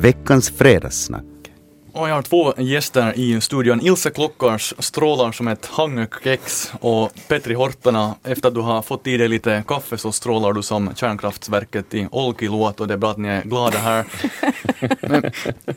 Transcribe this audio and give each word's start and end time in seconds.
veckans 0.00 0.50
fredagssnack. 0.50 1.24
Och 1.92 2.08
jag 2.08 2.14
har 2.14 2.22
två 2.22 2.54
gäster 2.58 3.12
i 3.16 3.40
studion. 3.40 3.80
Ilse 3.80 4.10
Klockars 4.10 4.74
strålar 4.78 5.32
som 5.32 5.48
ett 5.48 5.66
hangökex 5.66 6.72
och 6.80 7.12
Petri 7.28 7.54
Hortana, 7.54 8.14
efter 8.24 8.48
att 8.48 8.54
du 8.54 8.60
har 8.60 8.82
fått 8.82 9.06
i 9.06 9.16
dig 9.16 9.28
lite 9.28 9.64
kaffe 9.66 9.98
så 9.98 10.12
strålar 10.12 10.52
du 10.52 10.62
som 10.62 10.94
kärnkraftverket 10.94 11.94
i 11.94 12.08
Olkiluoto. 12.10 12.86
Det 12.86 12.94
är 12.94 12.98
bra 12.98 13.10
att 13.10 13.18
ni 13.18 13.28
är 13.28 13.42
glada 13.42 13.78
här. 13.78 14.04
Men 15.00 15.32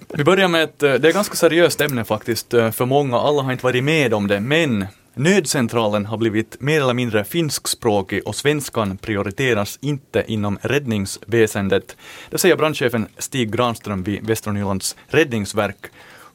vi 0.08 0.24
börjar 0.24 0.48
med 0.48 0.64
ett, 0.64 0.84
eh, 0.84 0.94
det 0.94 1.08
är 1.08 1.10
ett 1.10 1.16
ganska 1.16 1.36
seriöst 1.36 1.82
ämne 1.82 2.04
faktiskt 2.04 2.54
eh, 2.54 2.72
för 2.72 2.86
många. 2.86 3.18
Alla 3.18 3.42
har 3.42 3.52
inte 3.52 3.64
varit 3.64 3.84
med 3.84 4.14
om 4.14 4.28
det, 4.28 4.40
men 4.40 4.86
Nödcentralen 5.16 6.06
har 6.06 6.18
blivit 6.18 6.62
mer 6.62 6.82
eller 6.82 6.94
mindre 6.94 7.24
finskspråkig 7.24 8.28
och 8.28 8.36
svenskan 8.36 8.98
prioriteras 8.98 9.80
inte 9.82 10.24
inom 10.28 10.58
räddningsväsendet. 10.62 11.98
Det 12.30 12.38
säger 12.38 12.56
brandchefen 12.56 13.08
Stig 13.18 13.56
Granström 13.56 14.04
vid 14.04 14.28
Västra 14.28 14.54
Nylands 14.54 14.96
räddningsverk. 15.08 15.86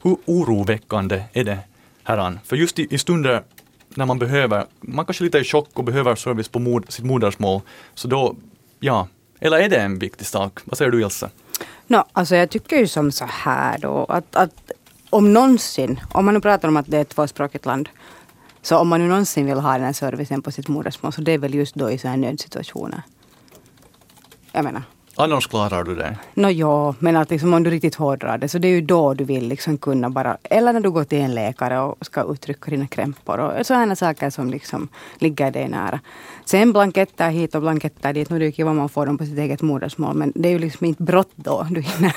Hur 0.03 0.17
oroväckande 0.25 1.23
är 1.33 1.43
det 1.43 1.59
herran? 2.03 2.39
För 2.45 2.55
just 2.55 2.79
i, 2.79 2.87
i 2.89 2.97
stunder 2.97 3.43
när 3.89 4.05
man 4.05 4.19
behöver, 4.19 4.65
man 4.81 5.05
kanske 5.05 5.23
är 5.23 5.25
lite 5.25 5.37
i 5.39 5.43
chock 5.43 5.69
och 5.73 5.83
behöver 5.83 6.15
service 6.15 6.47
på 6.47 6.59
mod, 6.59 6.91
sitt 6.91 7.05
modersmål, 7.05 7.61
så 7.93 8.07
då, 8.07 8.35
ja, 8.79 9.07
eller 9.39 9.57
är 9.57 9.69
det 9.69 9.77
en 9.77 9.99
viktig 9.99 10.27
sak? 10.27 10.59
Vad 10.65 10.77
säger 10.77 10.91
du 10.91 11.01
Ilse? 11.01 11.29
No, 11.87 12.03
alltså 12.13 12.35
jag 12.35 12.49
tycker 12.49 12.77
ju 12.77 12.87
som 12.87 13.11
så 13.11 13.25
här 13.25 13.77
då 13.77 14.05
att, 14.09 14.35
att 14.35 14.71
om 15.09 15.33
någonsin, 15.33 15.99
om 16.11 16.25
man 16.25 16.33
nu 16.33 16.39
pratar 16.41 16.67
om 16.67 16.77
att 16.77 16.87
det 16.87 16.97
är 16.97 17.01
ett 17.01 17.09
tvåspråkigt 17.09 17.65
land, 17.65 17.89
så 18.61 18.77
om 18.77 18.87
man 18.87 18.99
nu 18.99 19.07
någonsin 19.07 19.45
vill 19.45 19.57
ha 19.57 19.73
den 19.73 19.83
här 19.83 19.93
servicen 19.93 20.41
på 20.41 20.51
sitt 20.51 20.67
modersmål 20.67 21.13
så 21.13 21.21
det 21.21 21.31
är 21.31 21.37
väl 21.37 21.53
just 21.53 21.75
då 21.75 21.91
i 21.91 21.97
sådana 21.97 22.15
här 22.15 22.31
nödsituationer. 22.31 23.01
Jag 24.51 24.63
menar. 24.63 24.83
Annars 25.21 25.47
klarar 25.47 25.83
du 25.83 25.95
det? 25.95 26.17
Nå 26.33 26.49
ja, 26.49 26.95
men 26.99 27.15
att 27.15 27.29
liksom 27.29 27.53
om 27.53 27.63
du 27.63 27.69
riktigt 27.69 27.95
hårdrar 27.95 28.37
det 28.37 28.49
så 28.49 28.57
det 28.57 28.67
är 28.67 28.71
ju 28.71 28.81
då 28.81 29.13
du 29.13 29.23
vill 29.23 29.47
liksom 29.47 29.77
kunna 29.77 30.09
bara, 30.09 30.37
eller 30.43 30.73
när 30.73 30.79
du 30.79 30.91
går 30.91 31.03
till 31.03 31.21
en 31.21 31.35
läkare 31.35 31.79
och 31.79 32.05
ska 32.05 32.23
uttrycka 32.23 32.71
dina 32.71 32.87
krämpor 32.87 33.39
och 33.39 33.65
sådana 33.65 33.95
saker 33.95 34.29
som 34.29 34.49
liksom 34.49 34.87
ligger 35.17 35.51
dig 35.51 35.67
nära. 35.67 35.99
Sen 36.45 36.73
blanketter 36.73 37.29
hit 37.29 37.55
och 37.55 37.61
blanketter 37.61 38.13
dit, 38.13 38.29
nu 38.29 38.35
är 38.35 38.39
det 38.39 38.59
ju 38.59 38.63
om 38.63 38.77
man 38.77 38.89
får 38.89 39.05
dem 39.05 39.17
på 39.17 39.25
sitt 39.25 39.37
eget 39.37 39.61
modersmål 39.61 40.15
men 40.15 40.31
det 40.35 40.49
är 40.49 40.53
ju 40.53 40.59
liksom 40.59 40.85
inte 40.85 41.03
brott 41.03 41.31
då. 41.35 41.67
Du 41.69 41.81
hinner, 41.81 42.13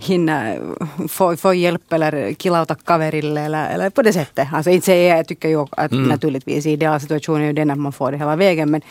hinner 0.06 0.60
få, 1.08 1.36
få 1.36 1.54
hjälp 1.54 1.92
eller 1.92 2.32
killauta 2.32 2.74
kaverille 2.74 3.40
eller, 3.40 3.74
eller 3.74 3.90
på 3.90 4.02
det 4.02 4.12
sättet. 4.12 4.48
Alltså 4.52 4.70
inte 4.70 4.86
säger 4.86 5.08
jag, 5.08 5.18
jag 5.18 5.28
tycker 5.28 5.48
ju 5.48 5.66
att 5.70 5.92
mm. 5.92 6.04
naturligtvis 6.04 6.66
idealsituationen 6.66 7.42
är 7.42 7.46
ju 7.46 7.52
den 7.52 7.70
att 7.70 7.78
man 7.78 7.92
får 7.92 8.12
det 8.12 8.18
hela 8.18 8.36
vägen 8.36 8.70
men 8.70 8.82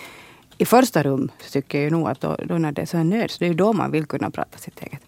i 0.62 0.66
första 0.66 1.04
rum 1.04 1.32
tycker 1.52 1.78
jag 1.78 1.86
ju 1.86 1.90
nog 1.90 2.10
att 2.10 2.22
då, 2.22 2.38
då 2.46 2.58
när 2.58 2.72
det 2.72 2.82
är 2.82 2.86
så 2.86 2.98
här 2.98 3.04
nöd, 3.04 3.32
så 3.32 3.40
det 3.40 3.46
är 3.46 3.50
ju 3.50 3.56
då 3.56 3.74
man 3.74 3.92
vill 3.92 4.06
kunna 4.06 4.32
prata 4.32 4.58
sitt 4.58 4.80
eget. 4.80 5.02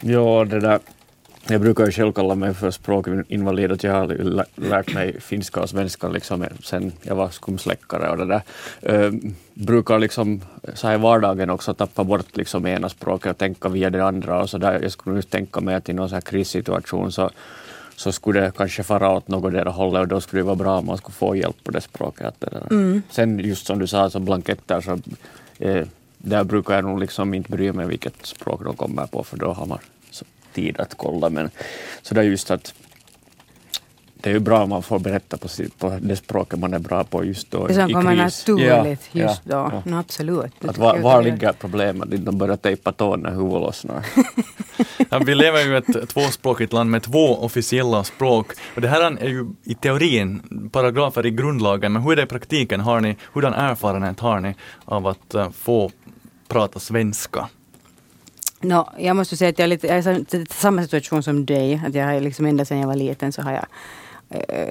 Ja, 0.00 0.44
det 0.44 0.60
där. 0.60 0.78
Jag 1.48 1.60
brukar 1.60 1.86
ju 1.86 1.92
själv 1.92 2.12
kalla 2.12 2.34
mig 2.34 2.54
för 2.54 2.70
språkinvalid, 2.70 3.72
att 3.72 3.84
jag 3.84 3.92
har 3.92 4.06
lärt 4.54 4.94
mig 4.94 5.20
finska 5.20 5.60
och 5.60 5.70
svenska 5.70 6.08
liksom 6.08 6.44
sen 6.62 6.92
jag 7.02 7.14
var 7.14 7.28
skumsläckare 7.28 8.10
och 8.10 8.16
det 8.16 8.26
där. 8.26 8.42
Uh, 8.92 9.14
brukar 9.54 9.98
liksom 9.98 10.40
så 10.74 10.86
här 10.86 10.94
i 10.94 10.98
vardagen 10.98 11.50
också 11.50 11.74
tappa 11.74 12.04
bort 12.04 12.36
liksom 12.36 12.66
ena 12.66 12.88
språket 12.88 13.30
och 13.30 13.38
tänka 13.38 13.68
via 13.68 13.90
det 13.90 14.04
andra 14.04 14.42
och 14.42 14.50
så 14.50 14.58
där. 14.58 14.82
Jag 14.82 14.92
skulle 14.92 15.16
just 15.16 15.30
tänka 15.30 15.60
mig 15.60 15.74
att 15.74 15.88
i 15.88 15.92
någon 15.92 16.08
så 16.08 16.14
här 16.14 16.22
krissituation 16.22 17.12
så 17.12 17.30
så 17.96 18.12
skulle 18.12 18.40
det 18.40 18.52
kanske 18.56 18.82
fara 18.82 19.10
åt 19.10 19.28
något 19.28 19.52
där 19.52 19.64
hållet 19.64 20.00
och 20.00 20.08
då 20.08 20.20
skulle 20.20 20.40
det 20.40 20.46
vara 20.46 20.56
bra 20.56 20.78
om 20.78 20.86
man 20.86 20.98
skulle 20.98 21.14
få 21.14 21.36
hjälp 21.36 21.64
på 21.64 21.70
det 21.70 21.80
språket. 21.80 22.44
Mm. 22.70 23.02
Sen 23.10 23.38
just 23.38 23.66
som 23.66 23.78
du 23.78 23.86
sa, 23.86 24.10
så 24.10 24.20
blanketter, 24.20 24.80
så, 24.80 24.98
eh, 25.58 25.86
där 26.18 26.44
brukar 26.44 26.74
jag 26.74 26.84
nog 26.84 27.00
liksom 27.00 27.34
inte 27.34 27.50
bry 27.50 27.72
mig 27.72 27.86
vilket 27.86 28.26
språk 28.26 28.64
de 28.64 28.76
kommer 28.76 29.06
på 29.06 29.24
för 29.24 29.36
då 29.36 29.52
har 29.52 29.66
man 29.66 29.78
tid 30.52 30.80
att 30.80 30.94
kolla. 30.94 31.30
Men 31.30 31.50
så 32.02 32.14
det 32.14 32.20
är 32.20 32.24
just 32.24 32.50
att 32.50 32.74
det 34.26 34.30
är 34.30 34.34
ju 34.34 34.40
bra 34.40 34.62
om 34.62 34.70
man 34.70 34.82
får 34.82 34.98
berätta 34.98 35.36
på, 35.36 35.48
på 35.78 35.98
det 36.00 36.16
språket 36.16 36.58
man 36.58 36.74
är 36.74 36.78
bra 36.78 37.04
på 37.04 37.24
just 37.24 37.50
då. 37.50 37.66
Det 37.66 37.74
som 37.74 37.92
kommer 37.92 38.16
naturligt 38.16 39.08
ja, 39.12 39.22
just 39.22 39.42
ja, 39.44 39.70
då. 39.70 39.76
Ja. 39.76 39.82
No, 39.84 40.00
absolut. 40.00 40.64
Att 40.64 40.78
var, 40.78 40.98
var 40.98 41.22
ligger 41.22 41.52
problemet? 41.52 42.26
De 42.26 42.38
börjar 42.38 42.56
tejpa 42.56 42.92
tån 42.92 43.20
när 43.20 43.30
huvudet 43.30 43.60
lossnar. 43.60 44.06
ja, 45.10 45.18
vi 45.18 45.34
lever 45.34 45.64
ju 45.64 45.74
i 45.74 45.76
ett 45.76 46.08
tvåspråkigt 46.08 46.72
land 46.72 46.90
med 46.90 47.02
två 47.02 47.36
officiella 47.36 48.04
språk. 48.04 48.46
Och 48.74 48.80
det 48.80 48.88
här 48.88 49.02
är 49.02 49.28
ju 49.28 49.46
i 49.64 49.74
teorin 49.74 50.42
paragrafer 50.72 51.26
i 51.26 51.30
grundlagen, 51.30 51.92
men 51.92 52.02
hur 52.02 52.12
är 52.12 52.16
det 52.16 52.22
i 52.22 52.26
praktiken? 52.26 52.80
Har 52.80 53.00
ni, 53.00 53.16
hurdan 53.32 53.54
erfarenhet 53.54 54.20
har 54.20 54.40
ni 54.40 54.54
av 54.84 55.06
att 55.06 55.34
uh, 55.34 55.50
få 55.50 55.90
prata 56.48 56.78
svenska? 56.78 57.48
No, 58.60 58.88
jag 58.98 59.16
måste 59.16 59.36
säga 59.36 59.50
att 59.50 59.58
jag 59.58 59.64
är 59.64 59.68
lite, 59.68 59.86
jag 59.86 59.96
är 59.96 60.36
i 60.36 60.46
samma 60.50 60.82
situation 60.82 61.22
som 61.22 61.46
dig. 61.46 61.82
Att 61.86 61.94
jag 61.94 62.06
har 62.06 62.20
liksom 62.20 62.46
ända 62.46 62.64
sedan 62.64 62.78
jag 62.78 62.86
var 62.86 62.96
liten 62.96 63.32
så 63.32 63.42
har 63.42 63.52
jag 63.52 63.66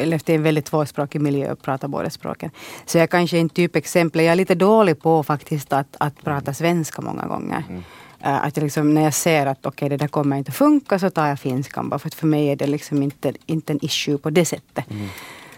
levt 0.03 0.29
i 0.29 0.33
en 0.33 0.43
väldigt 0.43 0.65
tvåspråkig 0.65 1.21
miljö 1.21 1.51
och 1.51 1.61
pratat 1.61 1.89
båda 1.89 2.09
språken. 2.09 2.51
Så 2.85 2.97
jag 2.97 3.09
kanske 3.09 3.37
inte 3.37 3.55
typexempel. 3.55 4.21
Jag 4.21 4.31
är 4.31 4.35
lite 4.35 4.55
dålig 4.55 5.01
på 5.01 5.23
faktiskt 5.23 5.73
att, 5.73 5.95
att 5.99 6.23
prata 6.23 6.53
svenska 6.53 7.01
många 7.01 7.27
gånger. 7.27 7.63
Mm. 7.69 7.83
Äh, 8.23 8.45
att 8.45 8.57
liksom, 8.57 8.93
när 8.93 9.01
jag 9.01 9.13
ser 9.13 9.45
att 9.45 9.65
okay, 9.65 9.89
det 9.89 9.97
där 9.97 10.07
kommer 10.07 10.37
inte 10.37 10.51
funka 10.51 10.99
så 10.99 11.09
tar 11.09 11.27
jag 11.27 11.39
finskan 11.39 11.89
bara 11.89 11.99
för 11.99 12.07
att 12.07 12.15
för 12.15 12.27
mig 12.27 12.47
är 12.47 12.55
det 12.55 12.67
liksom 12.67 13.03
inte, 13.03 13.33
inte 13.45 13.73
en 13.73 13.85
issue 13.85 14.17
på 14.17 14.29
det 14.29 14.45
sättet. 14.45 14.91
Mm 14.91 15.09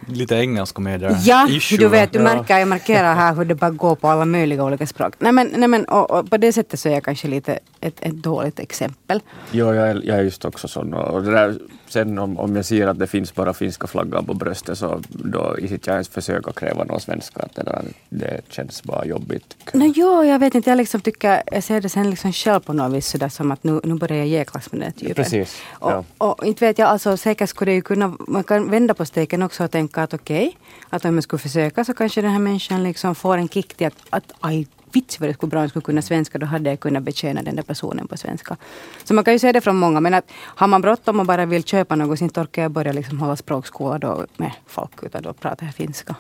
lite 0.06 0.36
engelska 0.36 0.82
med 0.82 1.00
där. 1.00 1.18
Ja, 1.22 1.48
issue, 1.50 1.78
du 1.78 1.88
vet, 1.88 2.14
du 2.14 2.20
märker, 2.20 2.58
jag 2.58 2.68
markerar 2.68 3.16
här 3.16 3.36
hur 3.36 3.46
det 3.46 3.56
bara 3.56 3.72
går 3.72 3.96
på 3.96 4.08
alla 4.08 4.26
möjliga 4.26 4.64
olika 4.64 4.88
språk. 4.88 5.14
Nej 5.20 5.32
men, 5.32 5.52
nej, 5.56 5.68
men 5.68 5.86
och, 5.86 6.12
och 6.12 6.30
på 6.30 6.38
det 6.38 6.54
sättet 6.54 6.80
så 6.80 6.90
är 6.90 6.94
jag 6.94 7.04
kanske 7.04 7.28
lite 7.28 7.60
ett, 7.82 7.98
ett 8.00 8.14
dåligt 8.14 8.60
exempel. 8.60 9.22
Jo, 9.52 9.74
jag 9.74 9.90
är, 9.90 10.02
jag 10.06 10.18
är 10.18 10.24
just 10.24 10.46
också 10.46 10.68
sån. 10.68 10.94
Och 10.94 11.24
det 11.24 11.32
där, 11.32 11.60
sen 11.90 12.20
om, 12.20 12.38
om 12.38 12.56
jag 12.56 12.66
ser 12.66 12.88
att 12.88 13.00
det 13.00 13.08
finns 13.08 13.36
bara 13.36 13.54
finska 13.54 13.88
flaggan 13.88 14.26
på 14.26 14.34
bröstet 14.34 14.78
så 14.78 15.02
då 15.10 15.56
i 15.60 15.68
sitt 15.68 15.88
jag 15.88 15.94
ens 15.94 16.08
försöka 16.08 16.52
kräva 16.52 16.84
någon 16.84 17.02
svenska. 17.02 17.40
Att 17.40 17.56
det, 17.56 17.64
där, 17.64 17.84
det 18.10 18.42
känns 18.50 18.84
bara 18.84 19.06
jobbigt. 19.06 19.56
No, 19.74 19.94
jo, 19.96 20.24
jag 20.24 20.40
vet 20.40 20.56
inte. 20.56 20.70
Jag 20.70 20.78
liksom 20.78 21.02
tycker, 21.02 21.44
jag 21.52 21.64
ser 21.64 21.82
det 21.82 21.90
sen 21.90 22.10
liksom 22.10 22.34
själv 22.34 22.60
på 22.60 22.74
något 22.74 22.94
vis 22.94 23.08
sådär 23.08 23.30
som 23.30 23.52
att 23.52 23.64
nu, 23.64 23.82
nu 23.84 23.96
börjar 23.96 24.18
jag 24.18 24.28
jäklas 24.28 24.72
med 24.72 24.82
den 24.82 24.92
typen. 24.92 25.16
Precis. 25.16 25.62
Ja. 25.82 26.04
Och, 26.18 26.40
och, 26.40 26.46
inte 26.46 26.66
vet 26.66 26.80
jag, 26.80 26.90
alltså 26.90 27.18
säkert 27.18 27.50
skulle 27.50 27.72
det 27.72 27.76
ju 27.76 27.82
kunna, 27.82 28.18
man 28.28 28.44
kan 28.44 28.72
vända 28.72 28.94
på 28.94 29.06
steken 29.06 29.44
också 29.44 29.64
och 29.64 29.72
tänka 29.72 30.04
att 30.04 30.14
okej, 30.14 30.48
okay, 30.48 30.58
att 30.90 31.06
om 31.06 31.16
jag 31.16 31.24
skulle 31.24 31.40
försöka 31.40 31.86
så 31.86 31.94
kanske 31.94 32.22
den 32.22 32.32
här 32.32 32.40
människan 32.40 32.84
liksom 32.84 33.16
får 33.16 33.38
en 33.38 33.50
kick 33.50 33.74
till 33.74 33.88
att, 33.88 33.96
att 34.10 34.34
aj, 34.40 34.68
vits 34.92 35.20
vad 35.20 35.30
det 35.30 35.34
skulle 35.34 35.50
bra 35.50 35.60
om 35.60 35.64
jag 35.64 35.70
skulle 35.70 35.84
kunna 35.84 36.02
svenska, 36.02 36.38
då 36.38 36.46
hade 36.46 36.70
jag 36.70 36.80
kunnat 36.80 37.04
betjäna 37.04 37.42
den 37.42 37.56
där 37.56 37.64
personen 37.64 38.08
på 38.08 38.18
svenska. 38.18 38.58
Så 39.04 39.14
man 39.14 39.24
kan 39.24 39.34
ju 39.34 39.40
se 39.40 39.52
det 39.52 39.62
från 39.62 39.78
många, 39.78 40.00
men 40.00 40.14
att 40.14 40.32
har 40.32 40.68
man 40.68 40.82
bråttom 40.82 41.20
och 41.20 41.26
bara 41.26 41.46
vill 41.46 41.64
köpa 41.64 41.96
något, 41.96 42.20
så 42.20 42.26
orkar 42.26 42.62
jag 42.62 42.72
börja 42.72 42.92
liksom 42.92 43.20
hålla 43.20 43.36
språkskola 43.36 44.00
då 44.00 44.26
med 44.38 44.52
folk, 44.68 45.04
utan 45.04 45.24
då 45.24 45.34
pratar 45.34 45.66
jag 45.66 45.76
finska. 45.76 46.16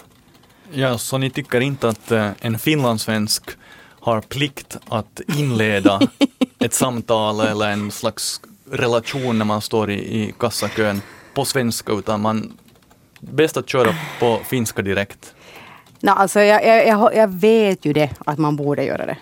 Ja, 0.71 0.97
så 0.97 1.17
ni 1.17 1.29
tycker 1.29 1.59
inte 1.61 1.89
att 1.89 2.11
eh, 2.11 2.29
en 2.39 2.59
finlandssvensk 2.59 3.43
har 3.99 4.21
plikt 4.21 4.77
att 4.89 5.21
inleda 5.37 5.99
ett 6.59 6.73
samtal 6.73 7.39
eller 7.39 7.69
en 7.69 7.91
slags 7.91 8.41
relation 8.71 9.37
när 9.37 9.45
man 9.45 9.61
står 9.61 9.89
i, 9.91 9.93
i 9.93 10.33
kassakön 10.39 11.01
på 11.33 11.45
svenska, 11.45 11.93
utan 11.93 12.21
man 12.21 12.57
bäst 13.19 13.57
att 13.57 13.69
köra 13.69 13.95
på 14.19 14.39
finska 14.45 14.81
direkt? 14.81 15.33
No, 15.99 16.09
alltså 16.09 16.39
jag, 16.39 16.87
jag, 16.87 17.15
jag 17.15 17.27
vet 17.27 17.85
ju 17.85 17.93
det, 17.93 18.09
att 18.25 18.37
man 18.37 18.55
borde 18.55 18.83
göra 18.83 19.05
det. 19.05 19.17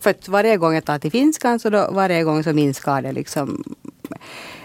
För 0.00 0.10
att 0.10 0.28
varje 0.28 0.56
gång 0.56 0.74
jag 0.74 0.84
tar 0.84 0.98
till 0.98 1.10
finskan 1.10 1.58
så 1.58 1.70
då, 1.70 1.88
varje 1.92 2.24
gång 2.24 2.44
så 2.44 2.52
minskar 2.52 3.02
det 3.02 3.12
liksom 3.12 3.64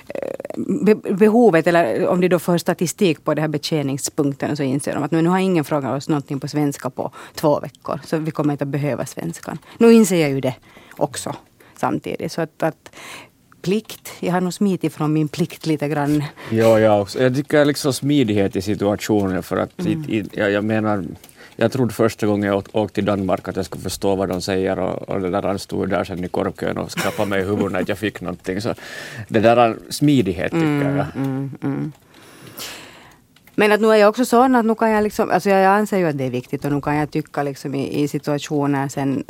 eh, 0.08 0.96
behovet, 1.16 1.68
eller 1.68 2.08
om 2.08 2.22
de 2.22 2.28
då 2.28 2.40
får 2.40 2.58
statistik 2.58 3.24
på 3.24 3.34
den 3.34 3.42
här 3.42 3.50
betjäningspunkten 3.50 4.58
så 4.58 4.64
inser 4.64 4.94
de 4.94 5.04
att 5.04 5.12
nu 5.12 5.28
har 5.28 5.40
ingen 5.40 5.64
frågat 5.64 5.98
oss 5.98 6.10
någonting 6.10 6.40
på 6.40 6.48
svenska 6.48 6.90
på 6.90 7.12
två 7.36 7.60
veckor. 7.60 8.00
Så 8.06 8.18
vi 8.18 8.32
kommer 8.32 8.52
inte 8.54 8.64
att 8.64 8.68
behöva 8.68 9.06
svenskan. 9.06 9.58
Nu 9.78 9.94
inser 9.94 10.22
jag 10.22 10.30
ju 10.30 10.42
det 10.42 10.56
också 10.98 11.36
samtidigt. 11.76 12.32
Så 12.32 12.42
att, 12.42 12.64
att 12.64 12.90
plikt. 13.64 14.14
Jag 14.20 14.34
har 14.34 14.42
nog 14.42 14.54
smitit 14.54 14.94
från 14.94 15.14
min 15.14 15.28
plikt 15.28 15.66
lite 15.66 15.88
grann. 15.88 16.24
Ja, 16.50 16.80
jag 16.80 17.02
också. 17.02 17.24
Jag 17.24 17.36
tycker 17.36 17.66
liksom 17.66 17.94
smidighet 17.94 18.56
i 18.56 18.62
situationen 18.62 19.44
för 19.44 19.58
att 19.58 19.80
mm. 19.80 20.04
i, 20.08 20.30
jag, 20.32 20.52
jag 20.52 20.64
menar 20.64 21.06
jag 21.56 21.72
trodde 21.72 21.94
första 21.94 22.28
gången 22.28 22.50
jag 22.50 22.64
åkte 22.72 22.96
till 22.96 23.06
Danmark 23.06 23.48
att 23.48 23.56
jag 23.56 23.66
skulle 23.66 23.84
förstå 23.84 24.16
vad 24.16 24.30
de 24.30 24.42
säger 24.42 24.80
och, 24.80 25.10
och 25.10 25.22
det 25.22 25.30
där 25.30 25.58
stod 25.58 25.90
där 25.90 26.04
sen 26.04 26.24
i 26.24 26.28
korvkön 26.28 26.78
och 26.78 26.92
skrapade 26.92 27.30
mig 27.30 27.42
i 27.42 27.46
huvudet 27.46 27.72
när 27.72 27.86
jag 27.88 27.98
fick 27.98 28.22
någonting. 28.22 28.62
Så 28.62 28.74
det 29.28 29.40
där 29.40 29.78
smidighet 29.90 30.52
tycker 30.52 30.66
mm, 30.66 30.98
jag. 30.98 31.06
Mm, 31.16 31.52
mm. 31.64 31.92
Men 33.56 33.72
att 33.72 33.82
nu 33.82 33.88
är 33.88 33.96
jag 33.96 34.10
också 34.10 34.26
sån 34.26 34.56
att 34.56 34.66
nu 34.66 34.76
kan 34.76 34.92
jag 34.92 35.04
liksom, 35.04 35.30
alltså 35.30 35.50
jag 35.50 35.66
anser 35.66 35.98
ju 35.98 36.08
att 36.08 36.18
det 36.18 36.24
är 36.24 36.30
viktigt 36.30 36.66
och 36.66 36.72
nu 36.72 36.82
kan 36.82 36.96
jag 36.96 37.12
tycka 37.12 37.44
liksom 37.44 37.76
i, 37.76 38.04
i 38.04 38.08
situationer 38.08 38.88
sen 38.88 39.24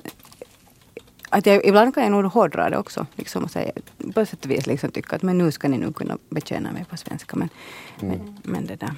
att 1.29 1.45
jag, 1.45 1.65
ibland 1.65 1.93
kan 1.93 2.03
jag 2.03 2.11
nog 2.11 2.25
hårdra 2.25 2.69
det 2.69 2.77
också. 2.77 3.05
Liksom, 3.15 3.43
och 3.43 3.51
säga, 3.51 3.71
på 4.13 4.25
sätt 4.25 4.45
och 4.45 4.51
vis 4.51 4.67
liksom, 4.67 4.91
tycka 4.91 5.15
att 5.15 5.21
men 5.21 5.37
nu 5.37 5.51
ska 5.51 5.67
ni 5.67 5.77
nu 5.77 5.93
kunna 5.93 6.17
betjäna 6.29 6.71
mig 6.71 6.85
på 6.89 6.97
svenska. 6.97 7.35
Men, 7.35 7.49
mm. 8.01 8.17
men, 8.17 8.37
men 8.43 8.65
det 8.65 8.75
där. 8.75 8.93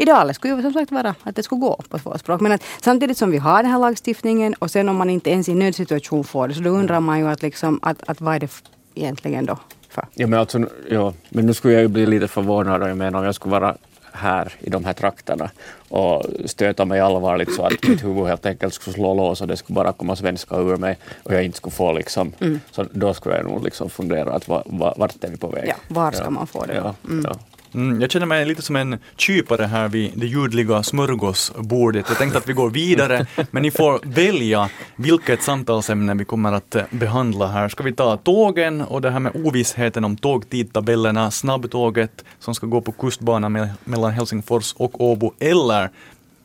Idealet 0.00 0.36
skulle 0.36 0.54
ju 0.54 0.62
som 0.62 0.72
sagt 0.72 0.92
vara 0.92 1.14
att 1.22 1.36
det 1.36 1.42
skulle 1.42 1.60
gå 1.60 1.80
på 1.88 1.98
två 1.98 2.18
språk. 2.18 2.40
Men 2.40 2.52
att 2.52 2.62
samtidigt 2.80 3.18
som 3.18 3.30
vi 3.30 3.38
har 3.38 3.62
den 3.62 3.72
här 3.72 3.78
lagstiftningen 3.78 4.54
och 4.54 4.70
sen 4.70 4.88
om 4.88 4.96
man 4.96 5.10
inte 5.10 5.30
ens 5.30 5.48
i 5.48 5.54
nödsituation 5.54 6.24
får 6.24 6.48
det 6.48 6.54
så 6.54 6.60
då 6.60 6.70
undrar 6.70 7.00
man 7.00 7.18
ju 7.18 7.28
att, 7.28 7.42
liksom, 7.42 7.80
att, 7.82 8.02
att 8.06 8.20
vad 8.20 8.34
är 8.34 8.40
det 8.40 8.52
egentligen 8.94 9.46
då 9.46 9.58
för. 9.88 10.06
Ja, 10.14 10.26
men, 10.26 10.40
alltså, 10.40 10.66
ja, 10.90 11.14
men 11.28 11.46
nu 11.46 11.54
skulle 11.54 11.74
jag 11.74 11.82
ju 11.82 11.88
bli 11.88 12.06
lite 12.06 12.28
förvånad 12.28 12.90
jag 12.90 12.96
menar, 12.96 13.18
om 13.18 13.24
jag 13.24 13.34
skulle 13.34 13.52
vara 13.52 13.76
här 14.12 14.52
i 14.60 14.70
de 14.70 14.84
här 14.84 14.92
trakterna 14.92 15.50
och 15.88 16.26
stöta 16.44 16.84
mig 16.84 17.00
allvarligt 17.00 17.54
så 17.54 17.62
att 17.62 17.88
mitt 17.88 18.04
huvud 18.04 18.26
helt 18.26 18.46
enkelt 18.46 18.74
skulle 18.74 18.94
slå 18.94 19.14
lås 19.14 19.40
och 19.40 19.48
det 19.48 19.56
skulle 19.56 19.74
bara 19.74 19.92
komma 19.92 20.16
svenska 20.16 20.56
ur 20.56 20.76
mig 20.76 20.98
och 21.22 21.34
jag 21.34 21.44
inte 21.44 21.56
skulle 21.56 21.72
få 21.72 21.92
liksom, 21.92 22.32
mm. 22.38 22.60
så 22.70 22.84
då 22.92 23.14
skulle 23.14 23.36
jag 23.36 23.44
nog 23.44 23.64
liksom 23.64 23.90
fundera 23.90 24.32
att 24.32 24.48
va, 24.48 24.62
va, 24.66 24.94
vart 24.96 25.24
är 25.24 25.28
vi 25.28 25.36
på 25.36 25.48
väg? 25.48 25.68
Ja, 25.68 25.74
var 25.88 26.12
ska 26.12 26.24
ja. 26.24 26.30
man 26.30 26.46
få 26.46 26.64
det? 26.64 26.74
Ja, 26.74 26.94
mm. 27.04 27.24
ja. 27.28 27.36
Mm, 27.74 28.00
jag 28.00 28.10
känner 28.10 28.26
mig 28.26 28.44
lite 28.44 28.62
som 28.62 28.76
en 28.76 28.98
kypare 29.16 29.64
här 29.64 29.88
vid 29.88 30.12
det 30.14 30.26
ljudliga 30.26 30.82
smörgåsbordet. 30.82 32.04
Jag 32.08 32.18
tänkte 32.18 32.38
att 32.38 32.48
vi 32.48 32.52
går 32.52 32.70
vidare, 32.70 33.26
men 33.50 33.62
ni 33.62 33.70
får 33.70 34.00
välja 34.02 34.70
vilket 34.96 35.42
samtalsämne 35.42 36.14
vi 36.14 36.24
kommer 36.24 36.52
att 36.52 36.74
eh, 36.74 36.82
behandla 36.90 37.46
här. 37.46 37.68
Ska 37.68 37.82
vi 37.82 37.92
ta 37.92 38.16
tågen 38.16 38.80
och 38.80 39.00
det 39.00 39.10
här 39.10 39.20
med 39.20 39.32
ovissheten 39.34 40.04
om 40.04 40.16
tågtidtabellerna, 40.16 41.30
snabbtåget 41.30 42.24
som 42.38 42.54
ska 42.54 42.66
gå 42.66 42.80
på 42.80 42.92
kustbanan 42.92 43.52
me 43.52 43.68
mellan 43.84 44.12
Helsingfors 44.12 44.74
och 44.76 45.00
Åbo, 45.00 45.34
eller 45.38 45.90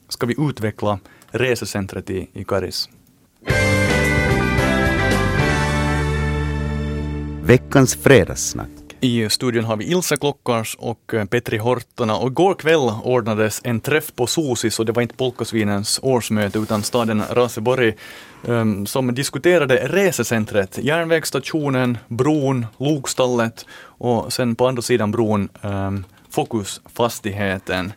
ska 0.09 0.25
vi 0.25 0.35
utveckla 0.37 0.99
resecentret 1.31 2.09
i, 2.09 2.27
i 2.33 2.43
Karis? 2.43 2.89
Veckans 7.43 7.95
fredagssnack. 7.95 8.82
I 9.03 9.29
studion 9.29 9.65
har 9.65 9.77
vi 9.77 9.85
Ilse 9.85 10.17
Klockars 10.17 10.75
och 10.79 11.13
eh, 11.13 11.25
Petri 11.25 11.57
Hortona 11.57 12.17
och 12.17 12.31
igår 12.31 12.53
kväll 12.53 12.91
ordnades 13.03 13.61
en 13.63 13.79
träff 13.79 14.15
på 14.15 14.27
Sosis 14.27 14.79
och 14.79 14.85
det 14.85 14.91
var 14.91 15.01
inte 15.01 15.15
Polkasvinens 15.15 15.99
årsmöte 16.03 16.59
utan 16.59 16.83
staden 16.83 17.23
Raseborg 17.29 17.93
um, 18.43 18.85
som 18.85 19.15
diskuterade 19.15 19.87
resecentret, 19.87 20.77
järnvägsstationen, 20.77 21.97
bron, 22.07 22.65
lokstallet 22.77 23.65
och 23.81 24.33
sen 24.33 24.55
på 24.55 24.67
andra 24.67 24.81
sidan 24.81 25.11
bron 25.11 25.49
um, 25.61 26.05
Fokusfastigheten. 26.29 27.93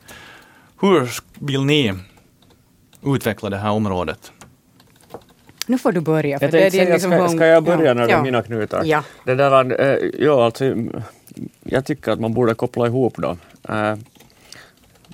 Hur 0.81 1.11
vill 1.35 1.65
ni 1.65 1.95
utveckla 3.03 3.51
det 3.51 3.59
här 3.59 3.71
området? 3.71 4.33
Nu 5.67 5.79
får 5.79 5.93
du 5.93 6.01
börja. 6.01 6.39
För 6.39 6.47
jag 6.47 6.53
det 6.73 6.79
är 6.81 6.93
liksom 6.93 7.11
ska, 7.11 7.29
ska 7.29 7.47
jag 7.47 7.65
börja 7.65 7.85
ja. 7.85 7.95
när 7.95 8.07
det 8.07 8.13
är 8.13 8.23
mina 8.23 8.43
knutar? 8.43 8.85
Ja. 8.85 9.03
Det 9.25 9.35
där, 9.35 9.81
äh, 9.81 10.11
ja, 10.19 10.45
alltså, 10.45 10.75
jag 11.63 11.85
tycker 11.85 12.13
att 12.13 12.21
man 12.21 12.35
borde 12.35 12.55
koppla 12.55 12.87
ihop 12.87 13.17
dem. 13.17 13.39
Äh, 13.69 13.95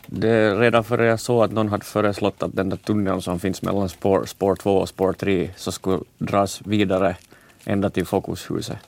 det, 0.06 0.54
redan 0.54 0.84
före 0.84 1.06
jag 1.06 1.20
såg 1.20 1.42
att 1.44 1.52
någon 1.52 1.68
hade 1.68 1.84
föreslått 1.84 2.42
att 2.42 2.56
den 2.56 2.68
där 2.68 2.76
tunneln 2.76 3.22
som 3.22 3.40
finns 3.40 3.62
mellan 3.62 3.88
spår, 3.88 4.24
spår 4.26 4.56
2 4.56 4.76
och 4.76 4.88
spår 4.88 5.12
3 5.12 5.50
så 5.56 5.72
skulle 5.72 5.98
dras 6.18 6.60
vidare 6.64 7.16
ända 7.64 7.90
till 7.90 8.06
Fokushuset. 8.06 8.78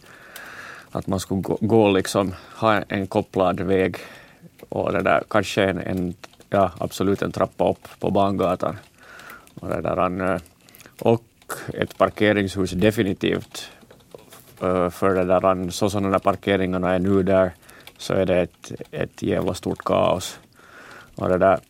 Att 0.90 1.06
man 1.06 1.20
skulle 1.20 1.40
gå, 1.40 1.58
gå 1.60 1.90
liksom, 1.90 2.34
ha 2.56 2.82
en 2.88 3.06
kopplad 3.06 3.60
väg 3.60 3.96
och 4.68 4.92
det 4.92 5.02
där, 5.02 5.22
kanske 5.28 5.64
en, 5.64 5.78
en 5.78 6.14
ja, 6.50 6.70
absolut 6.78 7.22
en 7.22 7.32
trappa 7.32 7.70
upp 7.70 7.88
på 8.00 8.10
Bangatan. 8.10 8.76
Och, 9.60 9.68
det 9.68 9.80
där, 9.80 10.40
och 11.00 11.22
ett 11.74 11.98
parkeringshus 11.98 12.70
definitivt 12.70 13.70
eh, 14.62 14.90
för 14.90 15.14
det 15.14 15.24
där, 15.24 15.70
så 15.70 15.90
som 15.90 16.02
de 16.02 16.12
där 16.12 16.18
parkeringarna 16.18 16.94
är 16.94 16.98
nu 16.98 17.22
där 17.22 17.52
så 17.98 18.14
är 18.14 18.26
det 18.26 18.40
ett, 18.40 18.72
ett 18.90 19.22
jävla 19.22 19.54
stort 19.54 19.84
kaos. 19.84 20.38
Och 21.14 21.28
det 21.28 21.38
där, 21.38 21.60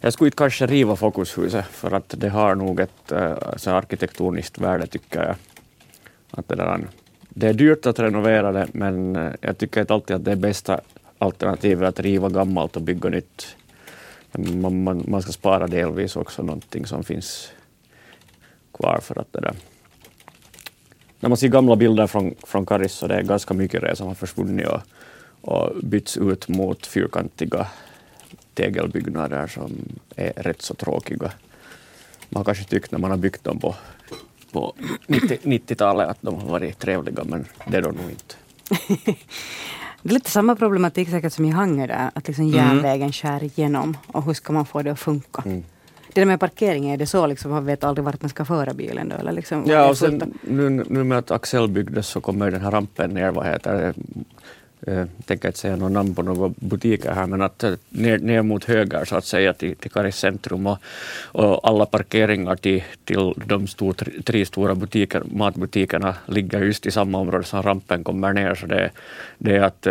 jag 0.00 0.12
skulle 0.12 0.28
inte 0.28 0.36
kanske 0.36 0.66
riva 0.66 0.96
Fokushuset 0.96 1.66
för 1.66 1.90
att 1.90 2.14
det 2.18 2.28
har 2.28 2.54
nog 2.54 2.80
ett 2.80 3.12
eh, 3.12 3.36
så 3.56 3.70
arkitektoniskt 3.70 4.58
värde 4.58 4.86
tycker 4.86 5.22
jag. 5.22 5.36
Att 6.30 6.48
det, 6.48 6.54
där, 6.54 6.80
det 7.28 7.48
är 7.48 7.54
dyrt 7.54 7.86
att 7.86 7.98
renovera 7.98 8.52
det 8.52 8.68
men 8.72 9.16
eh, 9.16 9.32
jag 9.40 9.58
tycker 9.58 9.80
inte 9.80 9.94
alltid 9.94 10.16
att 10.16 10.24
det 10.24 10.32
är 10.32 10.36
bästa 10.36 10.80
alternativet 11.18 11.88
att 11.88 12.00
riva 12.00 12.28
gammalt 12.28 12.76
och 12.76 12.82
bygga 12.82 13.08
nytt. 13.08 13.56
Man, 14.32 14.82
man, 14.82 15.04
man 15.08 15.22
ska 15.22 15.32
spara 15.32 15.66
delvis 15.66 16.16
också 16.16 16.42
någonting 16.42 16.86
som 16.86 17.04
finns 17.04 17.52
kvar 18.72 19.00
för 19.02 19.20
att 19.20 19.32
det 19.32 19.40
där. 19.40 19.54
När 21.20 21.28
man 21.28 21.36
ser 21.36 21.48
gamla 21.48 21.76
bilder 21.76 22.06
från, 22.06 22.34
från 22.42 22.66
Karis 22.66 22.92
så 22.92 23.06
det 23.06 23.14
är 23.14 23.22
ganska 23.22 23.54
mycket 23.54 23.80
det 23.80 23.96
som 23.96 24.06
har 24.06 24.14
försvunnit 24.14 24.66
och, 24.68 24.80
och 25.40 25.84
bytts 25.84 26.16
ut 26.16 26.48
mot 26.48 26.86
fyrkantiga 26.86 27.66
tegelbyggnader 28.54 29.46
som 29.46 29.72
är 30.16 30.32
rätt 30.32 30.62
så 30.62 30.74
tråkiga. 30.74 31.32
Man 32.28 32.40
har 32.40 32.44
kanske 32.44 32.64
tyckt 32.64 32.92
när 32.92 32.98
man 32.98 33.10
har 33.10 33.18
byggt 33.18 33.44
dem 33.44 33.58
på, 33.58 33.74
på 34.52 34.74
90-talet 35.08 36.08
att 36.08 36.18
de 36.20 36.34
har 36.34 36.48
varit 36.48 36.78
trevliga 36.78 37.24
men 37.24 37.46
det 37.66 37.76
är 37.76 37.82
de 37.82 37.94
nog 37.94 38.10
inte. 38.10 38.34
Det 40.02 40.10
är 40.10 40.14
lite 40.14 40.30
samma 40.30 40.56
problematik 40.56 41.10
säkert 41.10 41.32
som 41.32 41.44
i 41.44 41.50
Hangö 41.50 41.86
där, 41.86 42.10
att 42.14 42.26
liksom 42.28 42.44
mm. 42.44 42.56
järnvägen 42.56 43.12
skär 43.12 43.42
igenom 43.42 43.96
och 44.06 44.24
hur 44.24 44.34
ska 44.34 44.52
man 44.52 44.66
få 44.66 44.82
det 44.82 44.90
att 44.90 45.00
funka? 45.00 45.42
Mm 45.46 45.64
det 46.14 46.20
där 46.20 46.26
med 46.26 46.40
parkeringen, 46.40 46.94
är 46.94 46.98
det 46.98 47.06
så 47.06 47.26
liksom, 47.26 47.50
man 47.50 47.64
vet 47.64 47.84
aldrig 47.84 48.04
vart 48.04 48.22
man 48.22 48.28
ska 48.28 48.44
föra 48.44 48.74
bilen 48.74 49.08
då? 49.08 49.16
Eller 49.16 49.32
liksom, 49.32 49.64
ja, 49.66 49.88
och 49.88 49.98
sen 49.98 50.34
nu, 50.42 50.70
nu 50.70 51.04
med 51.04 51.18
att 51.18 51.30
Axel 51.30 51.68
byggdes 51.68 52.06
så 52.06 52.20
kommer 52.20 52.50
den 52.50 52.60
här 52.60 52.70
rampen 52.70 53.10
ner, 53.10 53.30
vad 53.30 53.46
heter 53.46 53.74
det, 53.74 53.94
jag 54.86 55.08
tänker 55.26 55.48
inte 55.48 55.58
säga 55.58 55.76
något 55.76 55.92
namn 55.92 56.14
på 56.14 56.22
några 56.22 56.54
butiker 56.56 57.12
här, 57.12 57.26
men 57.26 57.42
att 57.42 57.64
ner, 57.88 58.18
ner 58.18 58.42
mot 58.42 58.64
höger 58.64 59.04
så 59.04 59.16
att 59.16 59.24
säga 59.24 59.52
till, 59.52 59.76
till 59.76 59.90
Karis 59.90 60.16
centrum 60.16 60.66
och, 60.66 60.78
och, 61.32 61.68
alla 61.68 61.86
parkeringar 61.86 62.56
till, 62.56 62.82
till 63.04 63.32
de 63.46 63.66
stor, 63.66 63.92
tre 64.22 64.46
stora 64.46 64.74
butiker, 64.74 65.22
matbutikerna 65.32 66.14
ligger 66.26 66.62
just 66.62 66.86
i 66.86 66.90
samma 66.90 67.18
område 67.18 67.44
som 67.44 67.62
rampen 67.62 68.04
kommer 68.04 68.32
ner. 68.32 68.54
Så 68.54 68.66
det, 68.66 68.90
det 69.38 69.56
är 69.56 69.62
att 69.62 69.86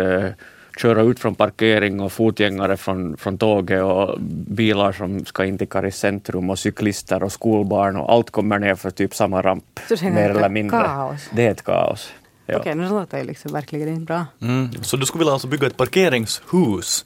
köra 0.80 1.02
ut 1.02 1.20
från 1.20 1.34
parkering 1.34 2.00
och 2.00 2.12
fotgängare 2.12 2.76
från, 2.76 3.16
från 3.16 3.38
tåget 3.38 3.82
och 3.82 4.20
bilar 4.46 4.92
som 4.92 5.24
ska 5.24 5.44
in 5.44 5.58
till 5.58 5.68
Karis 5.68 5.96
centrum 5.96 6.50
och 6.50 6.58
cyklister 6.58 7.22
och 7.22 7.32
skolbarn 7.32 7.96
och 7.96 8.12
allt 8.12 8.30
kommer 8.30 8.58
ner 8.58 8.74
för 8.74 8.90
typ 8.90 9.14
samma 9.14 9.42
ramp. 9.42 9.80
Så 9.88 9.94
det 9.94 10.10
mer 10.10 10.30
eller 10.30 10.48
mindre. 10.48 10.78
Kaos. 10.78 11.30
Det 11.32 11.46
är 11.46 11.50
ett 11.50 11.64
kaos. 11.64 12.12
Ja. 12.46 12.58
Okej, 12.58 12.72
okay, 12.72 12.84
det 12.84 12.88
låter 12.88 13.18
ju 13.18 13.24
liksom 13.24 13.52
verkligen 13.52 13.88
inte 13.88 14.04
bra. 14.04 14.26
Mm. 14.40 14.68
Så 14.82 14.96
du 14.96 15.06
skulle 15.06 15.20
vilja 15.20 15.32
alltså 15.32 15.48
bygga 15.48 15.66
ett 15.66 15.76
parkeringshus 15.76 17.04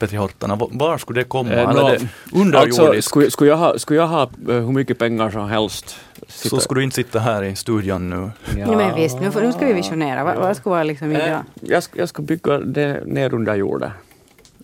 Petri 0.00 0.16
Hortana, 0.16 0.58
var 0.70 0.98
skulle 0.98 1.20
det 1.20 1.24
komma? 1.24 1.52
Eh, 1.52 1.72
no, 1.72 1.96
underjordiskt? 2.32 2.80
Alltså, 2.80 3.02
skulle, 3.02 3.30
skulle, 3.30 3.50
jag 3.50 3.56
ha, 3.56 3.78
skulle 3.78 4.00
jag 4.00 4.06
ha 4.06 4.30
uh, 4.48 4.54
hur 4.54 4.72
mycket 4.72 4.98
pengar 4.98 5.30
som 5.30 5.48
helst 5.48 5.96
Sitta. 6.28 6.56
Så 6.56 6.60
skulle 6.60 6.80
du 6.80 6.84
inte 6.84 6.96
sitta 6.96 7.18
här 7.18 7.42
i 7.42 7.56
studion 7.56 8.10
nu? 8.10 8.16
Ja, 8.16 8.58
ja 8.58 8.76
men 8.76 8.94
visst, 8.94 9.20
nu, 9.20 9.30
nu 9.34 9.52
ska 9.52 9.66
vi 9.66 9.72
visionera. 9.72 10.24
Vad, 10.24 10.36
vad 10.36 10.56
ska 10.56 10.70
vara 10.70 10.82
liksom 10.82 11.12
äh, 11.12 11.38
jag, 11.60 11.82
ska, 11.82 11.98
jag 11.98 12.08
ska 12.08 12.22
bygga 12.22 12.58
det 12.58 13.02
ner 13.06 13.34
under 13.34 13.54
jorden. 13.54 13.90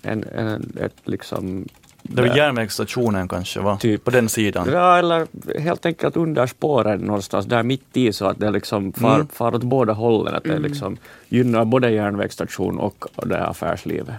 En, 0.03 0.25
en, 0.25 0.73
ett 0.81 0.97
liksom 1.05 1.69
det 2.03 2.23
är 2.23 2.37
järnvägsstationen 2.37 3.29
kanske, 3.29 3.61
va? 3.61 3.77
Typ. 3.81 4.05
På 4.05 4.11
den 4.11 4.29
sidan? 4.29 4.69
Ja, 4.73 4.99
eller 4.99 5.27
helt 5.61 5.87
enkelt 5.87 6.17
under 6.17 6.47
spåren 6.47 7.01
någonstans, 7.01 7.47
där 7.47 7.63
mitt 7.63 7.97
i 7.97 8.13
så 8.13 8.27
att 8.27 8.39
det 8.39 8.51
liksom 8.51 8.93
far, 8.93 9.15
mm. 9.15 9.29
far 9.29 9.55
åt 9.55 9.63
båda 9.63 9.93
hållen. 9.93 10.35
Att 10.35 10.45
det 10.45 10.51
mm. 10.51 10.63
liksom 10.63 10.97
gynnar 11.29 11.65
både 11.65 11.91
järnvägsstation 11.91 12.79
och 12.79 13.05
det 13.17 13.47
affärslivet. 13.47 14.15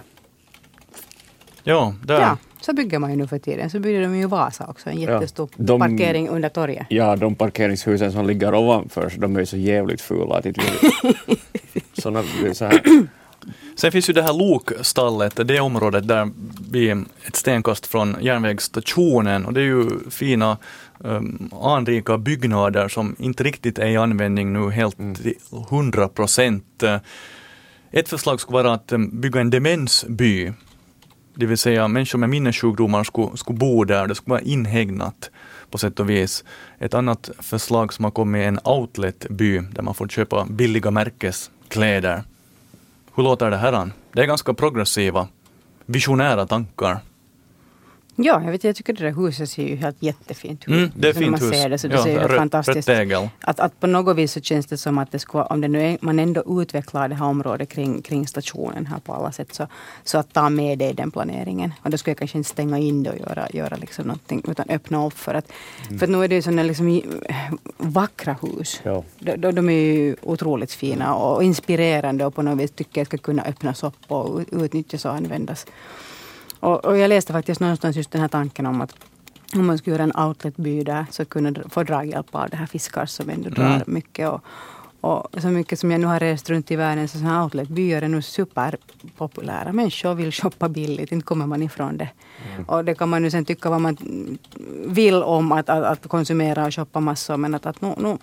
Ja, 1.68 1.94
där. 2.04 2.22
Ja. 2.22 2.38
Så 2.62 2.74
bygger 2.74 3.00
man 3.00 3.12
ju 3.12 3.16
nu 3.16 3.28
för 3.28 3.40
tiden. 3.40 3.70
Så 3.70 3.80
bygger 3.80 4.02
de 4.02 4.18
ju 4.18 4.28
Vasa 4.28 4.68
också, 4.68 4.90
en 4.90 5.02
jättestor 5.02 5.50
ja, 5.56 5.64
de, 5.64 5.80
parkering 5.80 6.30
under 6.30 6.50
torget. 6.50 6.86
Ja, 6.90 7.16
de 7.16 7.36
parkeringshusen 7.36 8.12
som 8.12 8.28
ligger 8.28 8.56
ovanför, 8.56 9.14
de 9.18 9.36
är 9.36 9.40
ju 9.40 9.46
så 9.46 9.58
jävligt 9.58 10.02
fula 10.02 10.36
att 10.36 10.46
Såna, 11.94 12.24
så 12.54 12.66
här. 12.66 12.82
Sen 13.76 13.92
finns 13.92 14.10
ju 14.10 14.14
det 14.14 14.22
här 14.22 14.34
lokstallet, 14.34 15.48
det 15.48 15.60
området 15.60 16.08
där 16.08 16.30
vi 16.72 16.90
är 16.90 17.06
ett 17.26 17.36
stenkast 17.36 17.88
från 17.88 18.16
järnvägsstationen 18.22 19.46
och 19.46 19.54
det 19.54 19.62
är 19.62 19.66
ju 19.66 19.90
fina 20.10 20.58
um, 20.98 21.50
anrika 21.62 22.18
byggnader 22.18 22.88
som 22.88 23.16
inte 23.20 23.44
riktigt 23.44 23.80
är 23.80 23.88
i 23.88 23.98
användning 23.98 24.54
nu 24.54 24.72
helt 24.72 25.00
mm. 25.00 25.16
till 25.16 25.34
100 25.70 26.08
procent. 26.08 26.84
Ett 27.92 28.10
förslag 28.10 28.42
skulle 28.42 28.64
vara 28.64 28.74
att 28.74 28.92
um, 28.92 29.22
bygga 29.22 29.42
en 29.42 29.50
demensby 29.50 30.54
det 31.38 31.46
vill 31.46 31.58
säga 31.58 31.88
människor 31.88 32.20
med 32.20 32.30
minnessjukdomar 32.30 33.04
skulle, 33.04 33.38
skulle 33.38 33.58
bo 33.58 33.84
där, 33.84 34.08
det 34.08 34.16
skulle 34.16 34.32
vara 34.32 34.42
inhägnat 34.42 35.30
på 35.72 35.78
sätt 35.78 36.00
och 36.00 36.10
vis. 36.10 36.44
Ett 36.80 36.94
annat 36.94 37.30
förslag 37.40 37.94
som 37.94 38.04
har 38.04 38.12
kommit 38.12 38.44
är 38.44 38.48
en 38.48 38.60
outletby 38.64 39.60
där 39.60 39.82
man 39.82 39.94
får 39.94 40.08
köpa 40.08 40.46
billiga 40.46 40.92
märkeskläder. 40.92 42.24
Hur 43.16 43.24
låter 43.24 43.52
det 43.52 43.58
här? 43.58 43.92
Det 44.14 44.22
är 44.22 44.26
ganska 44.26 44.54
progressiva, 44.54 45.28
visionära 45.86 46.48
tankar. 46.48 47.00
Ja, 48.20 48.42
jag, 48.44 48.52
vet, 48.52 48.64
jag 48.64 48.76
tycker 48.76 48.94
det 48.94 49.04
där 49.04 49.12
huset 49.12 49.50
ser 49.50 49.64
ju 49.68 49.76
helt 49.76 50.04
jättefint 50.04 50.62
ut. 50.64 50.68
Mm, 50.68 50.92
det 50.96 51.08
är 51.10 51.14
Så 51.14 51.20
när 51.20 51.26
fint 51.26 51.32
man 51.42 51.50
hus. 51.50 51.62
ser 51.62 51.70
det 51.70 51.78
så 51.78 51.88
det 51.88 51.96
Ja, 51.96 52.04
ser 52.04 52.12
ju 52.12 52.18
rött- 52.20 52.38
fantastiskt 52.38 52.88
tegel. 52.88 53.30
att, 53.42 53.60
att 53.60 53.80
på 53.80 53.88
något 53.88 54.18
vis 54.18 54.32
så 54.32 54.42
känns 54.42 54.66
det 54.66 54.78
som 54.78 54.98
att 54.98 55.12
det 55.12 55.20
skulle, 55.20 55.44
om 55.44 55.62
det 55.62 55.68
nu 55.68 55.82
är, 55.82 55.98
man 56.02 56.20
ändå 56.20 56.62
utvecklar 56.62 57.08
det 57.10 57.16
här 57.16 57.26
området 57.26 57.70
kring, 57.70 58.02
kring 58.02 58.28
stationen 58.28 58.86
här 58.86 59.00
på 59.00 59.14
alla 59.14 59.32
sätt, 59.32 59.54
så, 59.54 59.68
så 60.04 60.18
att 60.18 60.34
ta 60.34 60.50
med 60.50 60.78
det 60.78 60.90
i 60.90 60.94
den 60.94 61.12
planeringen. 61.12 61.74
Och 61.84 61.90
då 61.90 61.98
skulle 61.98 62.12
jag 62.12 62.18
kanske 62.18 62.38
inte 62.38 62.50
stänga 62.50 62.78
in 62.78 63.04
det 63.04 63.10
och 63.10 63.20
göra, 63.20 63.48
göra 63.54 63.76
liksom 63.76 64.08
någonting, 64.08 64.44
utan 64.48 64.70
öppna 64.70 65.06
upp 65.08 65.14
för 65.18 65.34
att, 65.34 65.52
Mm. 65.88 66.00
för 66.00 66.06
att 66.06 66.12
nu 66.12 66.24
är 66.24 66.28
det 66.28 66.36
ju 66.36 66.42
sådana 66.42 66.64
liksom 66.64 67.02
vackra 67.78 68.36
hus. 68.42 68.82
Ja. 68.84 69.04
De, 69.20 69.36
de, 69.38 69.52
de 69.56 69.70
är 69.70 69.74
ju 69.74 70.16
otroligt 70.22 70.72
fina 70.72 71.16
och 71.16 71.44
inspirerande 71.44 72.26
och 72.26 72.36
på 72.36 72.42
något 72.42 72.60
vis 72.60 72.72
tycker 72.72 73.02
jag 73.02 73.08
ska 73.08 73.18
kunna 73.18 73.44
öppnas 73.44 73.84
upp 73.84 73.94
och 74.08 74.40
ut- 74.40 74.48
utnyttjas 74.52 75.06
och 75.06 75.12
användas. 75.14 75.66
Och, 76.60 76.86
och 76.86 76.98
jag 76.98 77.10
läste 77.10 77.34
faktiskt 77.34 77.62
någonstans 77.62 77.96
just 77.96 78.12
den 78.12 78.22
här 78.22 78.28
tanken 78.28 78.66
om 78.66 78.82
att 78.82 78.94
om 79.54 79.66
man 79.66 79.78
skulle 79.78 79.96
göra 79.96 80.04
en 80.04 80.28
outletby 80.28 80.84
där 80.84 81.06
så 81.12 81.26
kunde 81.26 81.70
få 81.70 81.84
draghjälp 81.84 82.36
av 82.36 82.50
det 82.50 82.58
här 82.58 82.66
fiskar 82.66 83.06
som 83.06 83.30
ändå 83.30 83.50
drar 83.50 83.66
Mm. 83.76 83.82
mycket. 83.86 84.30
Och, 84.30 84.42
och 85.02 85.42
så 85.42 85.48
mycket 85.48 85.80
som 85.80 85.92
jag 85.92 86.02
nu 86.02 86.08
har 86.08 86.20
rest 86.20 86.50
runt 86.50 86.72
i 86.72 86.76
världen 86.76 87.08
så 87.08 87.18
sådana 87.18 87.36
här 87.36 87.44
outletbyar 87.44 88.02
är 88.02 88.08
nu 88.08 88.22
superpopulära. 88.22 89.72
Människor 89.74 90.14
vill 90.14 90.32
shoppa 90.32 90.70
billigt, 90.70 91.12
inte 91.12 91.26
kommer 91.26 91.46
man 91.48 91.64
ifrån 91.64 91.98
det. 91.98 92.10
Och 92.68 92.86
det 92.86 92.96
kan 92.96 93.10
man 93.10 93.24
ju 93.24 93.32
sen 93.32 93.46
tycka 93.46 93.70
vad 93.70 93.82
man 93.82 93.98
vill 94.86 95.24
om 95.24 95.52
att, 95.52 95.70
att, 95.70 95.84
att 95.84 96.08
konsumera 96.08 96.66
och 96.66 96.76
shoppa 96.76 97.00
massor. 97.00 97.38
Men 97.38 97.56
att, 97.56 97.66
att 97.66 97.82
nu, 97.82 97.94
nu, 97.98 98.18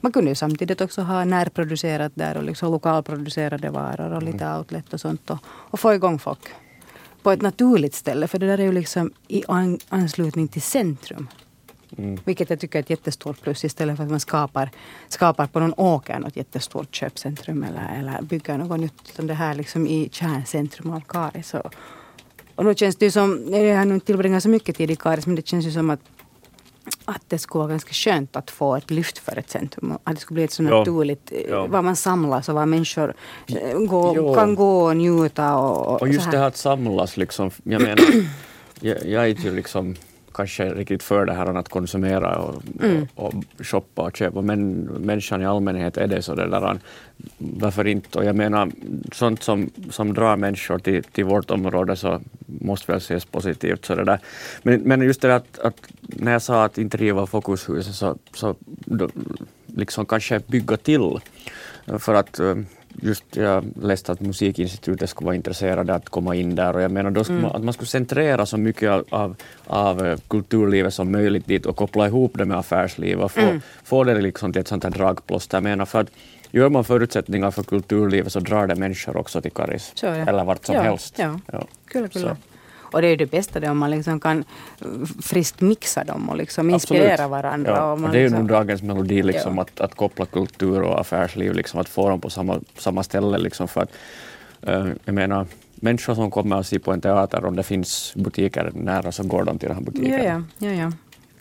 man 0.00 0.12
kunde 0.12 0.30
ju 0.30 0.34
samtidigt 0.34 0.80
också 0.80 1.02
ha 1.02 1.24
närproducerat 1.24 2.12
där 2.14 2.36
och 2.36 2.42
liksom 2.44 2.72
lokalproducerade 2.72 3.70
varor 3.70 4.12
och 4.12 4.22
lite 4.22 4.54
outlet 4.56 4.92
och 4.92 5.00
sånt. 5.00 5.30
Och, 5.30 5.38
och 5.46 5.80
få 5.80 5.94
igång 5.94 6.18
folk 6.18 6.40
på 7.22 7.30
ett 7.30 7.42
naturligt 7.42 7.94
ställe. 7.94 8.28
För 8.28 8.38
det 8.38 8.46
där 8.46 8.58
är 8.58 8.62
ju 8.62 8.72
liksom 8.72 9.12
i 9.28 9.44
an, 9.48 9.78
anslutning 9.88 10.48
till 10.48 10.62
centrum. 10.62 11.28
Mm. 11.98 12.18
Vilket 12.24 12.50
jag 12.50 12.60
tycker 12.60 12.78
är 12.78 12.82
ett 12.82 12.90
jättestort 12.90 13.42
plus 13.42 13.64
istället 13.64 13.96
för 13.96 14.04
att 14.04 14.10
man 14.10 14.20
skapar, 14.20 14.70
skapar 15.08 15.46
på 15.46 15.60
någon 15.60 15.74
åker 15.76 16.18
något 16.18 16.36
jättestort 16.36 16.94
köpcentrum 16.94 17.62
eller, 17.62 17.98
eller 17.98 18.22
bygger 18.22 18.58
något 18.58 18.80
nytt. 18.80 19.10
Utan 19.12 19.26
det 19.26 19.34
här 19.34 19.54
liksom 19.54 19.86
i 19.86 20.08
kärncentrum 20.12 20.90
av 20.90 21.00
Karis. 21.00 21.54
Och, 21.54 21.74
och 22.54 22.64
nu 22.64 22.74
känns 22.74 22.96
det 22.96 23.04
ju 23.04 23.10
som, 23.10 23.44
jag 23.48 23.76
har 23.76 23.84
nu 23.84 24.00
tillbringat 24.00 24.42
så 24.42 24.48
mycket 24.48 24.76
tid 24.76 24.90
i 24.90 24.96
Karis 24.96 25.26
men 25.26 25.36
det 25.36 25.46
känns 25.46 25.66
ju 25.66 25.72
som 25.72 25.90
att 25.90 26.00
att 27.10 27.22
det 27.28 27.38
skulle 27.38 27.58
vara 27.58 27.68
ganska 27.70 27.92
skönt 27.92 28.36
att 28.36 28.50
få 28.50 28.76
ett 28.76 28.90
lyft 28.90 29.18
för 29.18 29.38
ett 29.38 29.50
centrum. 29.50 29.92
Att 30.04 30.14
det 30.14 30.20
skulle 30.20 30.34
bli 30.34 30.44
ett 30.44 30.52
så 30.52 30.62
naturligt, 30.62 31.32
eh, 31.32 31.40
Ja. 31.50 31.66
var 31.66 31.82
man 31.82 31.96
samlas 31.96 32.48
och 32.48 32.54
var 32.54 32.66
människor 32.66 33.14
eh, 33.46 33.78
gå, 33.78 34.12
Jo. 34.16 34.34
kan 34.34 34.54
gå 34.54 34.82
och 34.84 34.96
njuta. 34.96 35.56
Och, 35.56 35.92
Och 35.92 35.98
så 36.00 36.06
just 36.06 36.30
det 36.30 36.38
här 36.38 36.46
att 36.46 36.56
samlas, 36.56 37.16
liksom, 37.16 37.50
jag 37.62 37.82
menar, 37.82 38.04
jag, 38.80 39.06
jag 39.06 39.22
är 39.24 39.26
ju 39.44 39.54
liksom 39.56 39.96
kanske 40.34 40.74
riktigt 40.74 41.02
för 41.02 41.24
det 41.24 41.32
här 41.32 41.54
att 41.54 41.68
konsumera 41.68 42.38
och, 42.38 42.62
Mm. 42.82 43.06
och, 43.14 43.34
och 43.34 43.66
shoppa 43.66 44.02
och 44.02 44.16
köpa, 44.16 44.42
men 44.42 44.80
människan 44.82 45.42
i 45.42 45.46
allmänhet 45.46 45.96
är 45.96 46.06
det 46.06 46.22
så 46.22 46.34
det 46.34 46.48
där, 46.48 46.78
varför 47.38 47.86
inte? 47.86 48.18
Och 48.18 48.24
jag 48.24 48.36
menar, 48.36 48.70
sånt 49.12 49.42
som, 49.42 49.70
som 49.90 50.14
drar 50.14 50.36
människor 50.36 50.78
till, 50.78 51.04
till 51.04 51.24
vårt 51.24 51.50
område 51.50 51.96
så 51.96 52.20
måste 52.46 52.92
väl 52.92 52.98
ses 52.98 53.24
positivt. 53.24 53.84
Så 53.84 53.94
det 53.94 54.04
där. 54.04 54.18
Men, 54.62 54.80
men 54.80 55.02
just 55.02 55.20
det 55.20 55.28
där 55.28 55.36
att, 55.36 55.58
att 55.58 55.76
när 56.00 56.32
jag 56.32 56.42
sa 56.42 56.64
att 56.64 56.78
inte 56.78 56.96
riva 56.96 57.26
Fokushuset 57.26 57.94
så, 57.94 58.18
så 58.34 58.54
då, 58.68 59.08
liksom 59.66 60.06
kanske 60.06 60.40
bygga 60.46 60.76
till. 60.76 61.18
För 61.98 62.14
att 62.14 62.38
eh, 62.38 62.54
just 63.00 63.24
jag 63.36 63.64
läste 63.82 64.12
att 64.12 64.20
Musikinstitutet 64.20 65.10
skulle 65.10 65.26
vara 65.26 65.36
intresserade 65.36 65.94
att 65.94 66.08
komma 66.08 66.34
in 66.34 66.54
där 66.54 66.74
och 66.76 66.82
jag 66.82 66.90
menar 66.90 67.10
då 67.10 67.20
Mm. 67.28 67.42
man, 67.42 67.56
att 67.56 67.62
man 67.64 67.74
skulle 67.74 67.88
centrera 67.88 68.46
så 68.46 68.56
mycket 68.56 68.90
av, 68.90 69.04
av, 69.10 69.36
av 69.66 70.06
eh, 70.06 70.18
kulturlivet 70.28 70.94
som 70.94 71.12
möjligt 71.12 71.46
dit 71.46 71.66
och 71.66 71.76
koppla 71.76 72.06
ihop 72.06 72.32
det 72.38 72.44
med 72.44 72.58
affärsliv 72.58 73.20
och 73.20 73.32
få, 73.32 73.40
Mm. 73.40 73.60
få 73.84 74.04
det 74.04 74.20
liksom 74.20 74.52
till 74.52 74.60
ett 74.60 74.68
sånt 74.68 74.84
här 74.84 74.90
dragplåster. 74.90 75.56
Jag 75.56 75.62
menar 75.62 75.84
för 75.84 76.00
att 76.00 76.10
gör 76.50 76.68
man 76.68 76.84
förutsättningar 76.84 77.50
för 77.50 77.62
kulturlivet 77.62 78.32
så 78.32 78.40
drar 78.40 78.66
det 78.66 78.74
människor 78.76 79.16
också 79.16 79.40
till 79.40 79.52
Karis. 79.52 79.92
Så 79.94 80.06
det. 80.06 80.12
Eller 80.12 80.44
vart 80.44 80.64
som 80.66 80.74
Ja, 80.74 80.82
helst. 80.82 81.14
ja. 81.18 81.40
Ja. 81.52 81.66
Kyllä, 81.86 82.08
kyllä. 82.08 82.28
Så. 82.28 82.36
Och 82.92 83.00
det 83.02 83.06
är 83.06 83.10
ju 83.10 83.16
det 83.16 83.30
bästa 83.30 83.60
det 83.60 83.70
om 83.70 83.78
man 83.78 83.90
liksom 83.90 84.20
kan 84.20 84.44
eh, 84.80 84.86
friskt 85.22 85.60
mixa 85.60 86.04
dem 86.04 86.28
och 86.28 86.36
liksom 86.36 86.74
Absolut. 86.74 87.02
inspirera 87.02 87.28
varandra. 87.28 87.70
Ja, 87.76 87.92
och 87.92 88.04
och 88.04 88.10
det 88.10 88.18
är 88.18 88.22
ju 88.22 88.28
liksom, 88.28 88.46
dagens 88.46 88.82
melodi, 88.82 89.22
liksom, 89.22 89.56
Ja. 89.56 89.62
att, 89.62 89.80
att 89.80 89.94
koppla 89.94 90.26
kultur 90.26 90.82
och 90.82 91.00
affärsliv, 91.00 91.52
liksom, 91.54 91.80
att 91.80 91.88
få 91.88 92.08
dem 92.08 92.20
på 92.20 92.30
samma, 92.30 92.60
samma 92.76 93.02
ställe. 93.02 93.38
Liksom, 93.38 93.68
för 93.68 93.80
att, 93.82 93.90
eh, 94.62 94.86
jag 95.04 95.14
menar, 95.14 95.46
människor 95.74 96.14
som 96.14 96.30
kommer 96.30 96.58
och 96.58 96.66
ser 96.66 96.78
på 96.78 96.92
en 96.92 97.00
teater, 97.00 97.44
om 97.44 97.56
det 97.56 97.62
finns 97.62 98.12
butiker 98.16 98.70
nära 98.74 99.12
så 99.12 99.22
går 99.22 99.44
de 99.44 99.58
till 99.58 99.68
den 99.68 99.76
här 99.76 99.84
butiken. 99.84 100.12
ja, 100.12 100.42
ja, 100.58 100.68
ja, 100.68 100.72
ja. 100.72 100.92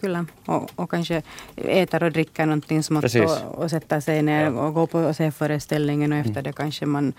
Kyllä. 0.02 0.26
Och, 0.46 0.70
och 0.76 0.90
kanske 0.92 1.22
äter 1.56 2.04
och 2.04 2.12
dricker 2.12 2.46
någonting 2.46 2.84
Precis. 3.02 3.22
och, 3.22 3.56
och 3.64 3.70
sätter 3.70 4.00
sig 4.00 4.22
ner 4.22 4.42
Ja. 4.42 4.48
Mm. 4.48 4.60
och 4.60 4.74
går 4.74 4.88
på 4.88 5.00
och 5.00 5.16
ser 5.16 5.32
föreställningen 5.32 6.12
och 6.14 6.18
efter 6.20 6.42
det 6.42 6.54
kanske 6.54 6.86
man 6.86 7.14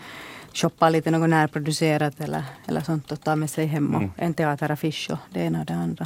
shoppar 0.54 0.90
lite 0.90 1.10
något 1.10 1.30
närproducerat 1.30 2.20
eller, 2.20 2.42
eller 2.68 2.80
sånt 2.80 3.12
och 3.12 3.20
tar 3.20 3.36
med 3.36 3.50
sig 3.50 3.66
hem 3.66 3.94
och 3.94 4.00
Mm. 4.02 4.10
en 4.16 4.34
teateraffisch 4.34 5.08
och 5.10 5.18
det 5.30 5.40
ena 5.40 5.60
och 5.60 5.66
det 5.66 5.74
andra. 5.74 5.96